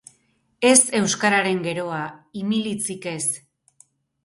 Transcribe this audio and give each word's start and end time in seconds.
Ez 0.69 0.77
euskararen 0.99 1.61
geroa, 1.67 2.01
imilitzik 2.43 3.09
ez. 3.15 3.23